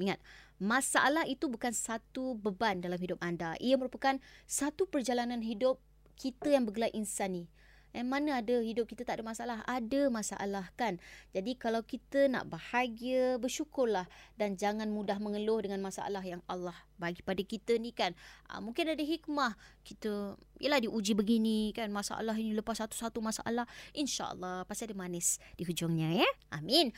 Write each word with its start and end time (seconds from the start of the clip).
Ingat, 0.00 0.20
masalah 0.56 1.28
itu 1.28 1.46
bukan 1.46 1.72
satu 1.72 2.36
beban 2.36 2.80
dalam 2.80 2.96
hidup 2.96 3.20
anda. 3.20 3.54
Ia 3.60 3.76
merupakan 3.76 4.16
satu 4.48 4.88
perjalanan 4.88 5.44
hidup 5.44 5.76
kita 6.16 6.52
yang 6.52 6.68
bergelar 6.68 6.92
insan 6.92 7.32
ni. 7.32 7.44
Eh, 7.90 8.06
mana 8.06 8.38
ada 8.38 8.62
hidup 8.62 8.86
kita 8.86 9.02
tak 9.02 9.18
ada 9.18 9.24
masalah? 9.26 9.66
Ada 9.66 10.06
masalah 10.14 10.70
kan? 10.78 11.02
Jadi 11.34 11.58
kalau 11.58 11.82
kita 11.82 12.30
nak 12.30 12.46
bahagia, 12.46 13.34
bersyukurlah. 13.42 14.06
Dan 14.38 14.54
jangan 14.54 14.86
mudah 14.94 15.18
mengeluh 15.18 15.58
dengan 15.58 15.82
masalah 15.82 16.22
yang 16.22 16.38
Allah 16.46 16.76
bagi 17.02 17.18
pada 17.26 17.42
kita 17.42 17.74
ni 17.82 17.90
kan. 17.90 18.14
Aa, 18.46 18.62
mungkin 18.62 18.94
ada 18.94 19.02
hikmah. 19.02 19.58
Kita, 19.82 20.38
yelah 20.62 20.78
diuji 20.78 21.18
begini 21.18 21.74
kan. 21.74 21.90
Masalah 21.90 22.38
ini 22.38 22.54
lepas 22.54 22.78
satu-satu 22.78 23.18
masalah. 23.18 23.66
InsyaAllah 23.90 24.70
pasti 24.70 24.86
ada 24.86 24.94
manis 24.94 25.42
di 25.58 25.66
hujungnya 25.66 26.14
ya. 26.14 26.30
Amin. 26.54 26.94